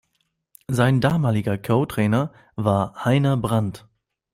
Sein 0.67 0.99
damaliger 0.99 1.59
Co-Trainer 1.59 2.33
war 2.55 3.05
Heiner 3.05 3.37
Brand. 3.37 3.87